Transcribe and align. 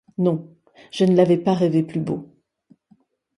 Non, 0.17 0.49
je 0.89 1.05
ne 1.05 1.15
l’avais 1.15 1.37
pas 1.37 1.53
rêvé 1.53 1.83
plus 1.83 1.99
beau. 1.99 2.25